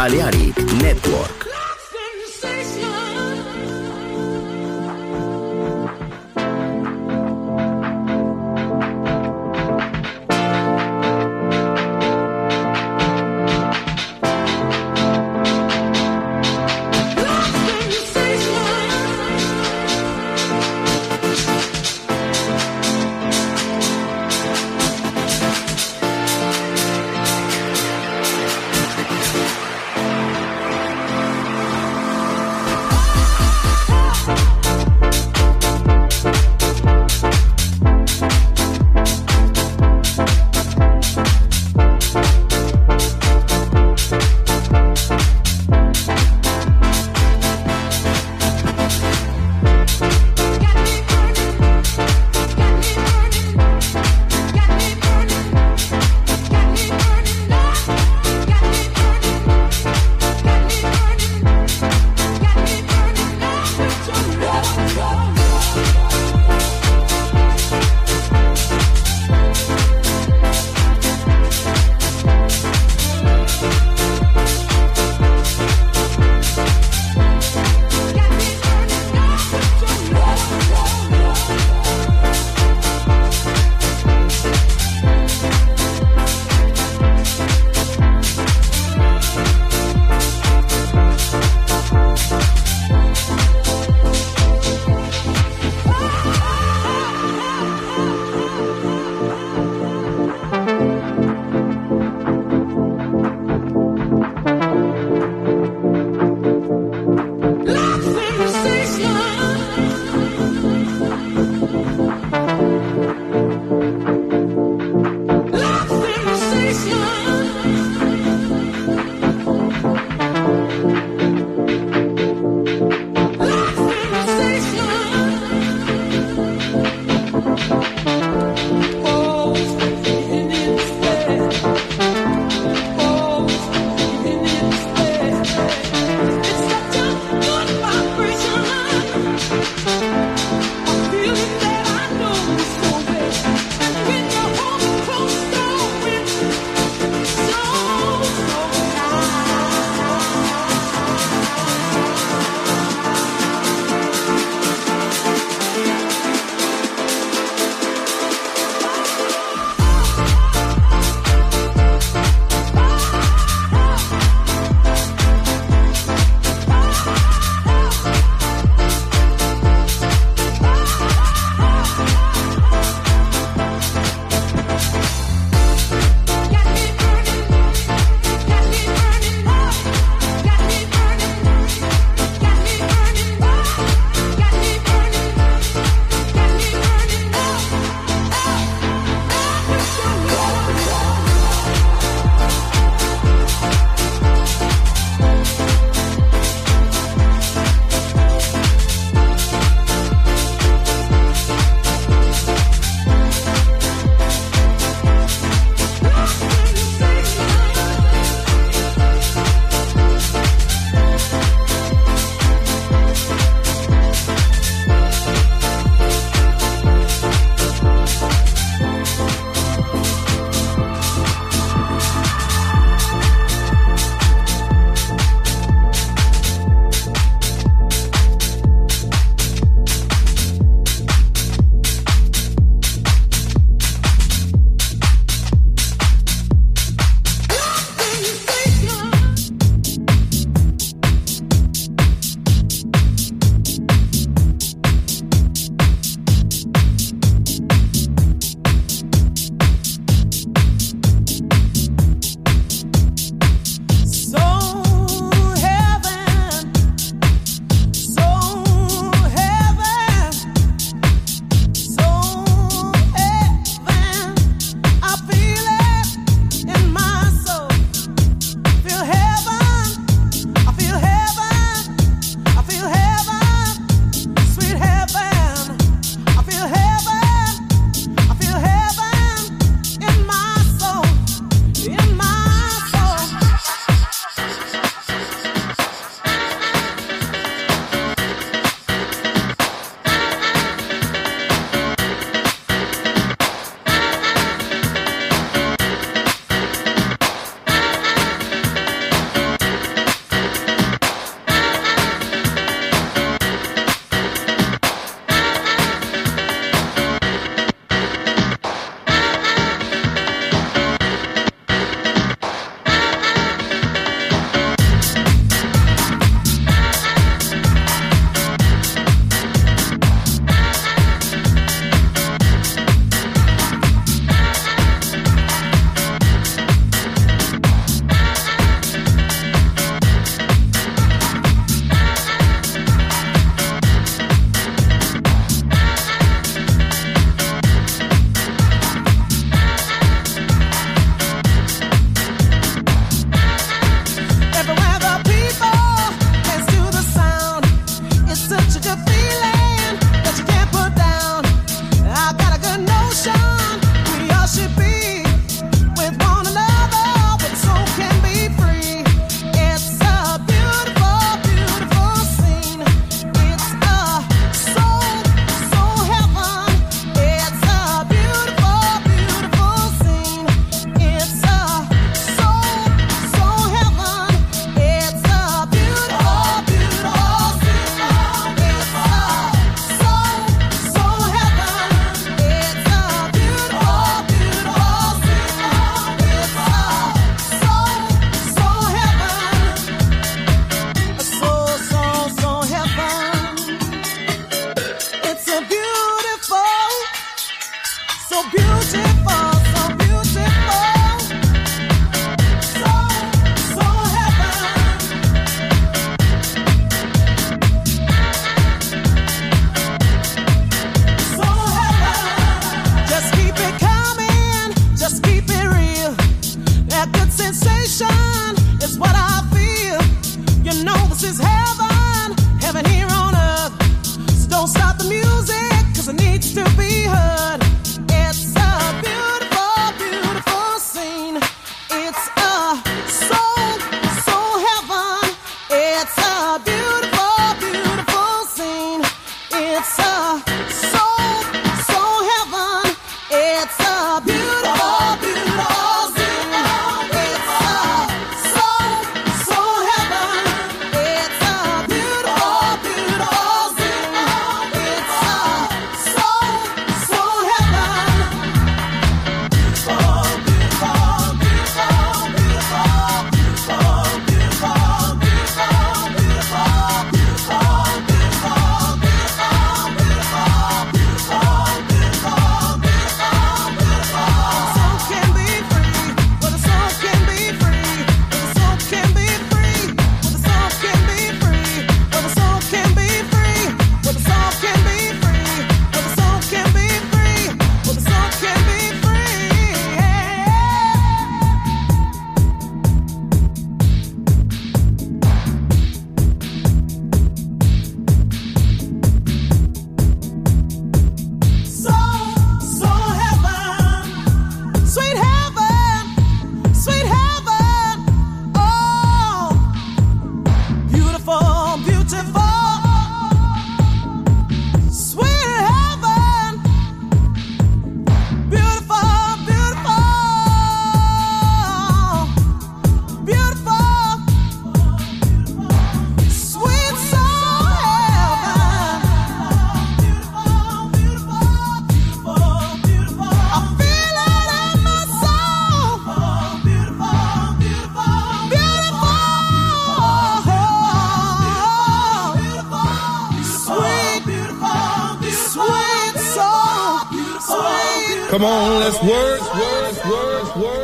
Balearic 0.00 0.56
Network. 0.80 1.49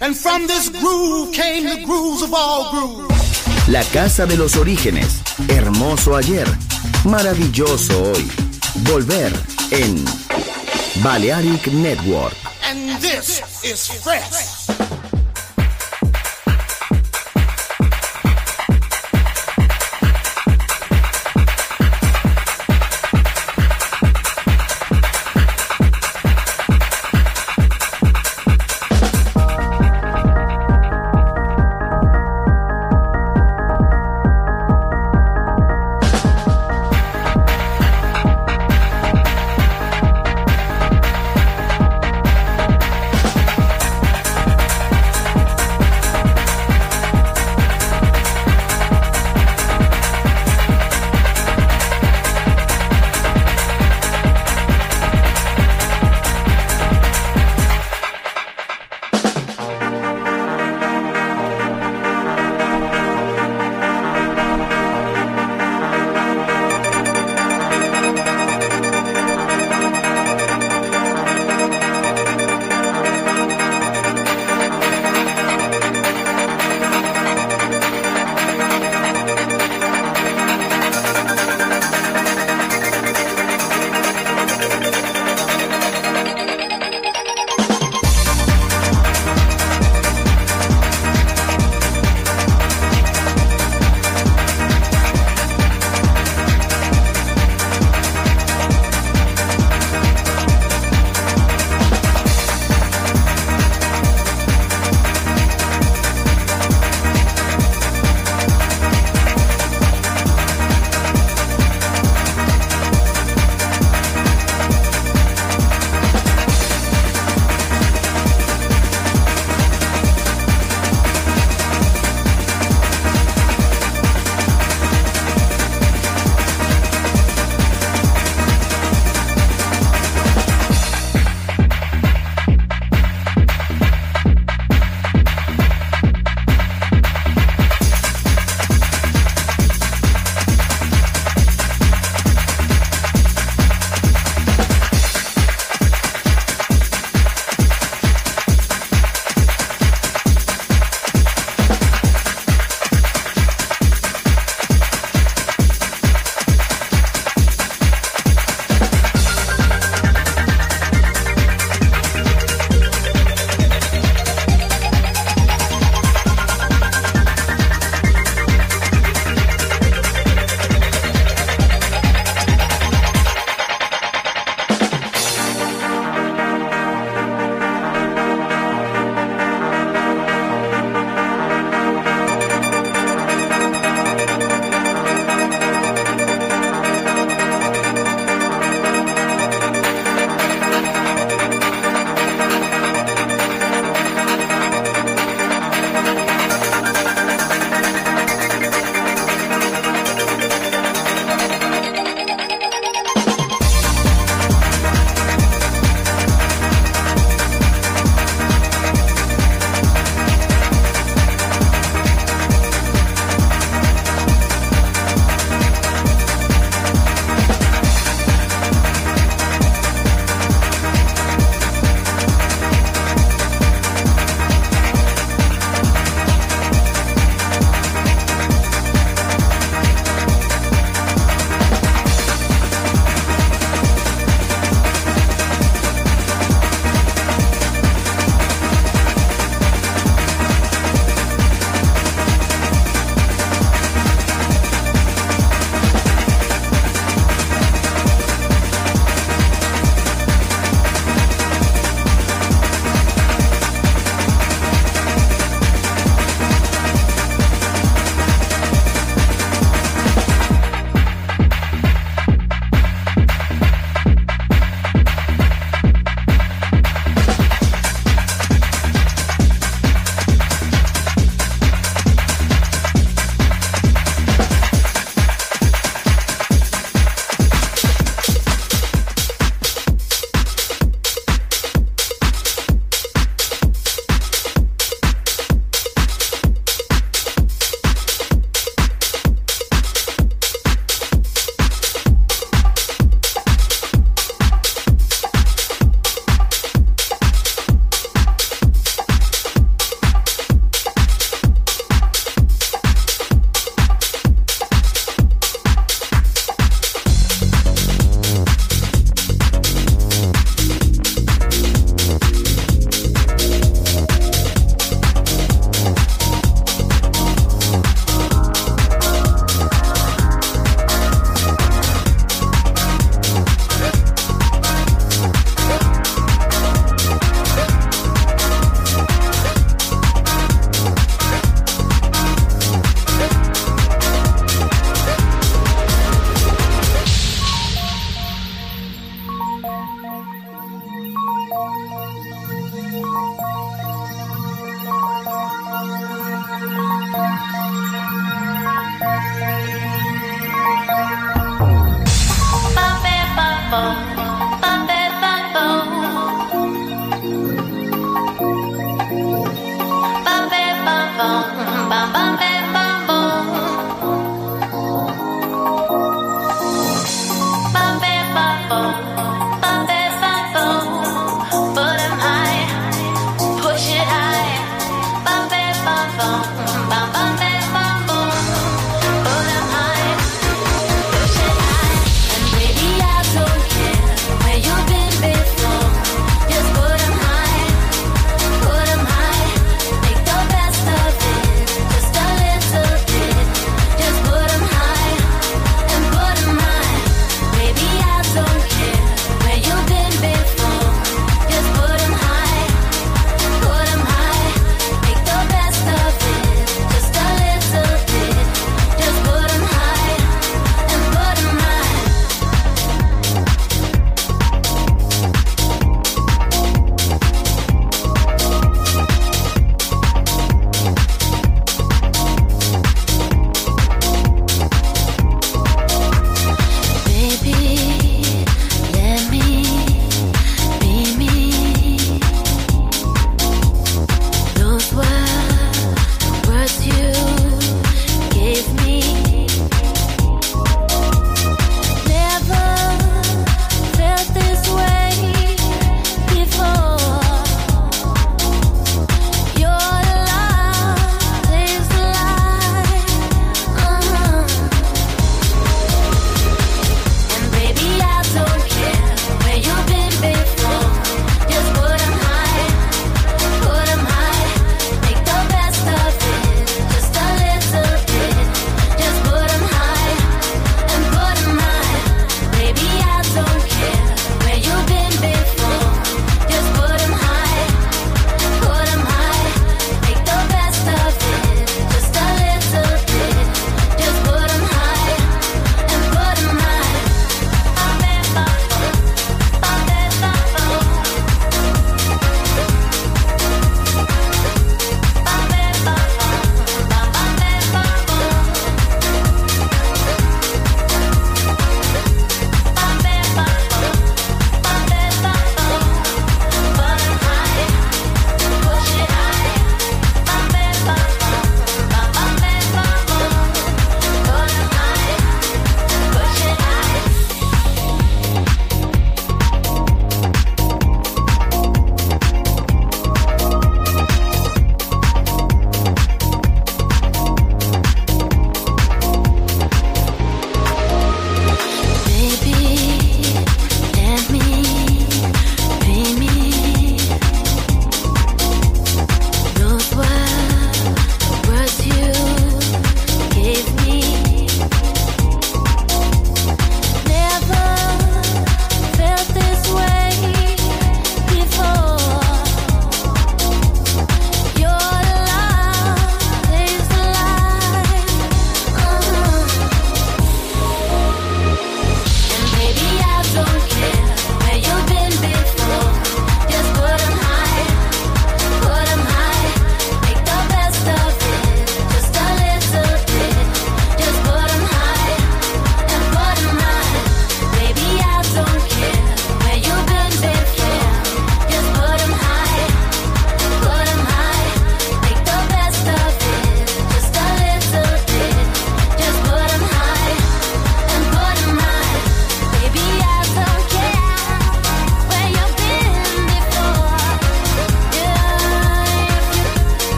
And 0.00 0.16
from 0.16 0.46
this 0.46 0.68
groove 0.70 1.32
came 1.32 1.64
the 1.64 1.84
grooves 1.84 2.22
of 2.22 2.32
all 2.34 2.70
grooves. 2.72 3.68
La 3.68 3.82
casa 3.84 4.26
de 4.26 4.36
los 4.36 4.56
orígenes. 4.56 5.22
Hermoso 5.48 6.16
ayer. 6.16 6.46
Maravilloso 7.04 8.12
hoy. 8.12 8.30
Volver 8.84 9.32
en 9.70 10.04
Balearic 11.02 11.68
Network. 11.68 12.36
And 12.64 13.00
this 13.00 13.40
is 13.62 13.88
fresh. 14.02 14.73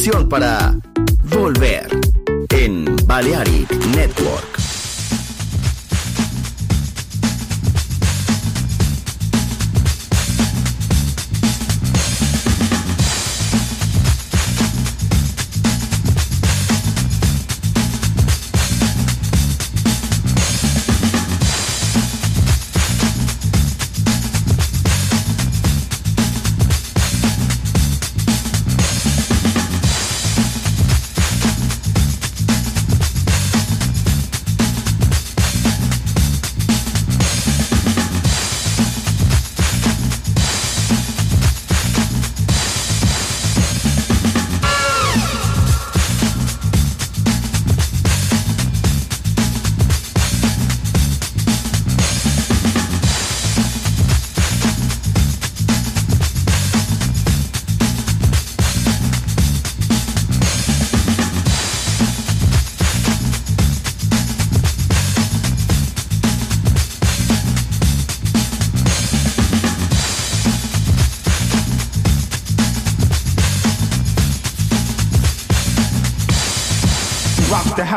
Para 0.00 0.59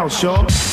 house, 0.04 0.22
y'all. 0.22 0.72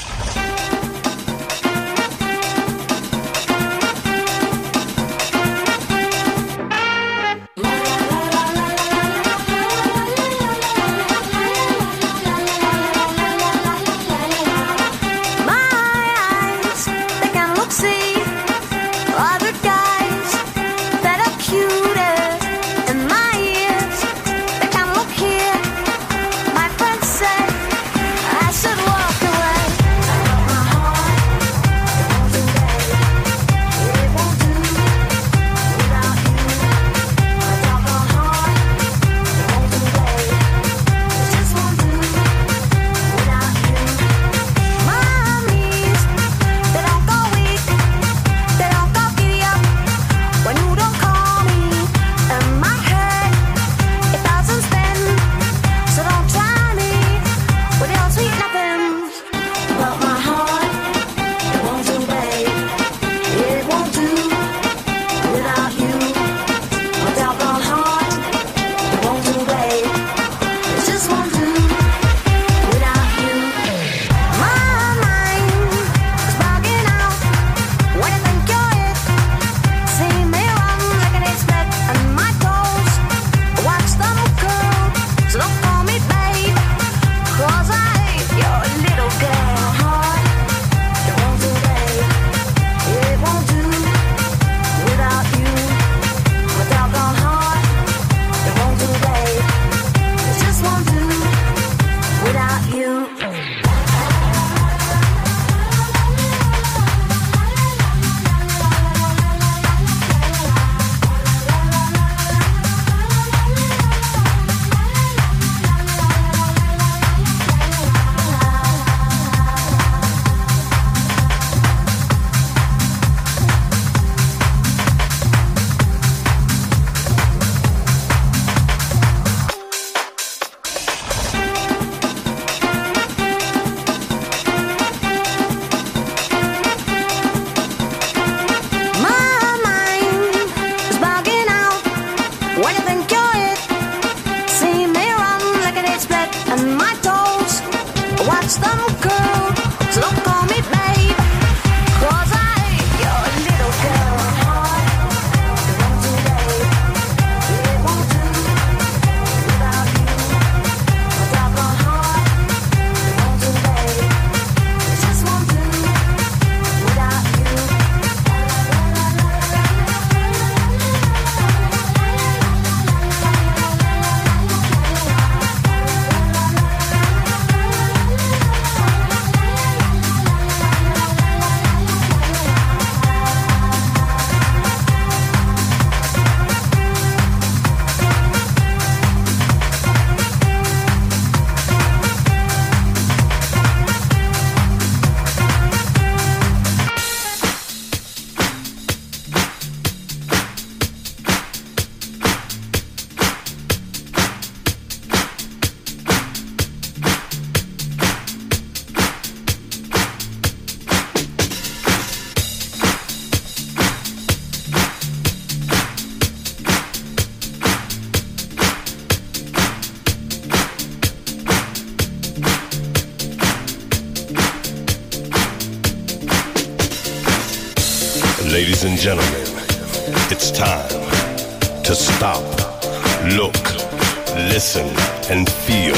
and 235.31 235.49
feel. 235.49 235.95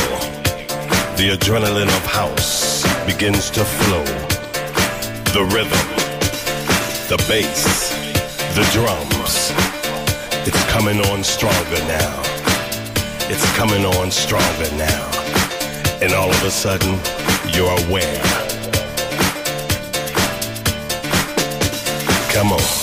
The 1.17 1.35
adrenaline 1.35 1.87
of 1.87 2.05
house 2.05 2.83
begins 3.03 3.49
to 3.49 3.65
flow. 3.65 4.03
The 5.33 5.43
rhythm, 5.51 5.87
the 7.09 7.17
bass, 7.27 7.89
the 8.53 8.63
drums. 8.71 9.51
It's 10.47 10.63
coming 10.71 10.99
on 11.07 11.23
stronger 11.23 11.81
now. 11.87 12.21
It's 13.31 13.51
coming 13.57 13.85
on 13.85 14.11
stronger 14.11 14.69
now. 14.77 15.09
And 15.99 16.13
all 16.13 16.29
of 16.29 16.43
a 16.43 16.51
sudden, 16.51 16.99
you're 17.55 17.75
aware. 17.87 18.21
Come 22.31 22.51
on. 22.51 22.82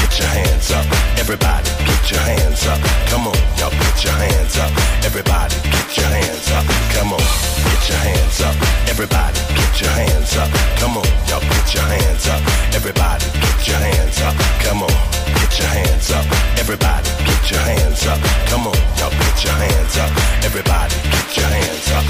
get 0.00 0.12
your 0.18 0.28
hands 0.28 0.70
up. 0.70 0.86
Everybody, 1.18 1.70
get 1.86 2.04
your 2.10 2.20
hands 2.20 2.66
up. 2.66 2.80
Come 3.10 3.26
on, 3.28 3.38
y'all, 3.58 3.70
put 3.70 3.96
your 4.04 4.16
hands 4.16 4.56
up. 4.58 4.70
Everybody, 5.04 5.56
get 5.70 5.90
your 5.96 6.10
hands 6.10 6.48
up. 6.50 6.64
Come 6.94 7.12
on, 7.12 7.24
get 7.68 7.82
your 7.88 7.98
hands 7.98 8.40
up. 8.40 8.54
Everybody, 8.88 9.40
get 9.54 9.74
your 9.80 9.90
hands 9.90 10.36
up. 10.36 10.50
Come 10.78 10.96
on 10.98 11.24
y'all, 11.34 11.48
put 11.48 11.74
your 11.74 11.82
hands 11.82 12.28
up. 12.28 12.40
Everybody, 12.74 13.24
get 13.40 13.66
your 13.66 13.78
hands 13.78 14.20
up. 14.22 14.34
Come 14.62 14.82
on, 14.82 14.94
get 15.40 15.58
your 15.58 15.68
hands 15.68 16.10
up. 16.10 16.24
Everybody, 16.58 17.10
get 17.26 17.50
your 17.50 17.60
hands 17.60 18.06
up. 18.06 18.20
Come 18.48 18.66
on, 18.66 18.78
y'all 18.98 19.10
get 19.10 19.44
your 19.44 19.54
hands 19.54 19.96
up. 19.98 20.10
Everybody, 20.44 20.94
get 21.10 21.36
your 21.36 21.50
hands 21.50 21.88
up. 21.90 22.04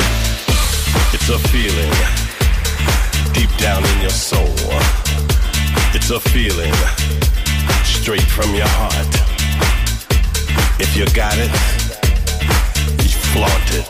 It's 1.14 1.28
a 1.28 1.39
feeling 1.49 1.93
deep 3.32 3.51
down 3.57 3.85
in 3.85 4.01
your 4.03 4.11
soul. 4.11 4.55
It's 5.95 6.11
a 6.11 6.20
feeling 6.20 7.24
straight 7.85 8.22
from 8.22 8.55
your 8.55 8.68
heart. 8.80 9.12
If 10.80 10.97
you 10.97 11.07
got 11.12 11.37
it, 11.39 11.51
you 13.03 13.16
flaunt 13.32 13.68
it. 13.72 13.89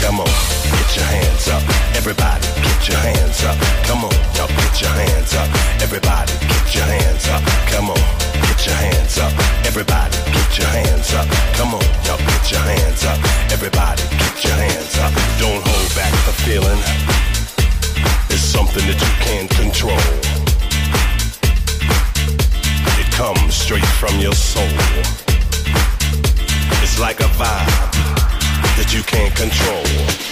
Come 0.00 0.20
on, 0.20 0.32
get 0.72 0.90
your 0.96 1.06
hands 1.06 1.48
up. 1.48 1.62
Everybody, 1.96 2.46
get 2.62 2.88
your 2.88 2.98
hands 2.98 3.44
up. 3.44 3.56
Come 3.86 4.04
on, 4.04 4.14
y'all 4.36 4.48
get 4.48 4.80
your 4.80 4.90
hands 4.90 5.34
up. 5.34 5.48
Everybody, 5.82 6.32
get 6.46 6.74
your 6.74 6.84
hands 6.84 7.28
up. 7.28 7.42
Come 7.70 7.90
on, 7.90 8.02
get 8.46 8.66
your 8.66 8.76
hands 8.76 9.18
up. 9.18 9.32
Everybody, 9.66 10.16
get 10.32 10.58
your 10.58 10.68
hands 10.68 11.14
up. 11.14 11.26
Come 11.54 11.74
on, 11.74 11.84
y'all 12.06 12.18
get 12.18 12.44
your 12.50 12.60
hands 12.62 13.04
up. 13.04 13.18
Everybody, 13.52 14.02
get 14.18 14.44
your 14.44 14.56
hands 14.56 14.94
up. 14.98 15.12
Don't 15.38 15.62
hold 15.62 15.90
back 15.94 16.12
the 16.26 16.34
feeling. 16.44 16.80
It's 18.30 18.42
something 18.42 18.84
that 18.86 18.98
you 18.98 19.12
can't 19.22 19.50
control. 19.50 20.41
It 23.12 23.16
comes 23.16 23.54
straight 23.54 23.84
from 23.84 24.18
your 24.20 24.32
soul. 24.32 24.64
It's 26.82 26.98
like 26.98 27.20
a 27.20 27.28
vibe 27.36 27.92
that 28.76 28.94
you 28.94 29.02
can't 29.02 29.34
control. 29.36 30.31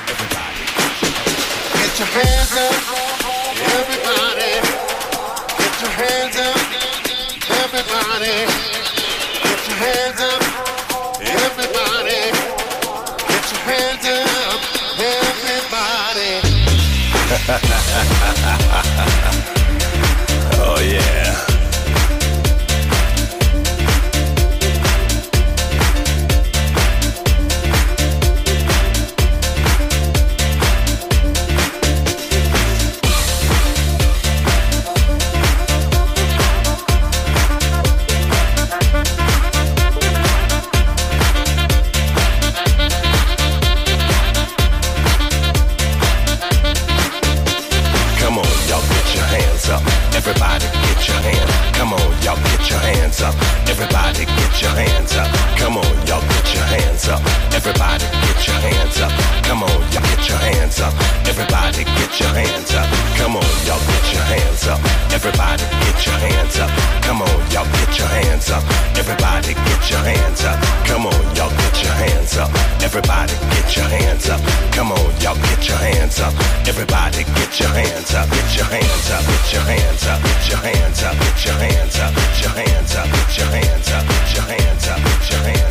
Get 1.91 1.99
your 1.99 2.07
hands 2.07 2.53
up. 2.55 2.71
Everybody 3.75 4.51
your 5.81 5.89
hands 5.91 6.37
up. 6.37 6.55
Everybody, 7.49 8.47
your 9.67 9.75
hands 9.75 10.21
up. 10.21 10.41
Everybody, 11.19 12.21
your 13.51 13.61
hands 13.67 14.05
up. 14.07 14.61
Everybody. 14.99 16.31
oh 20.63 20.79
yeah. 20.81 21.20
get 66.01 66.07
your 66.07 66.17
hands 66.17 66.59
up. 66.59 66.69
Come 67.03 67.21
on, 67.21 67.51
y'all 67.51 67.65
get 67.65 67.97
your 67.97 68.07
hands 68.07 68.49
up. 68.49 68.63
Everybody 68.97 69.53
get 69.53 69.89
your 69.89 69.99
hands 69.99 70.43
up. 70.43 70.57
Come 70.85 71.05
on, 71.05 71.21
y'all 71.35 71.49
get 71.49 71.83
your 71.83 71.93
hands 71.93 72.37
up. 72.37 72.49
Everybody 72.81 73.33
get 73.53 73.75
your 73.75 73.85
hands 73.85 74.29
up. 74.29 74.41
Come 74.71 74.91
on, 74.91 75.11
y'all 75.21 75.35
get 75.35 75.67
your 75.67 75.77
hands 75.77 76.19
up. 76.19 76.33
Everybody 76.67 77.23
get 77.37 77.59
your 77.59 77.69
hands 77.69 78.13
up. 78.15 78.29
Get 78.29 78.57
your 78.57 78.65
hands 78.65 79.11
up. 79.11 79.23
Get 79.27 79.53
your 79.53 79.61
hands 79.61 80.09
up. 80.09 80.17
Get 80.17 80.49
your 80.49 80.57
hands 80.57 81.03
up. 81.03 81.13
Get 81.19 81.45
your 81.45 81.45
hands 81.45 81.45
up. 81.45 81.45
Get 81.45 81.45
your 81.45 81.57
hands 81.59 81.97
up. 82.01 82.13
Get 82.15 82.41
your 82.41 82.53
hands 82.57 82.95
up. 82.95 83.05
Get 83.11 83.37
your 83.37 83.47
hands 83.47 83.91
up. 83.91 84.05
Get 84.07 84.33
your 84.33 84.45
hands 84.49 84.87
up. 84.87 84.97
Get 84.97 85.29
your 85.29 85.39
hands 85.45 85.65
up. 85.65 85.70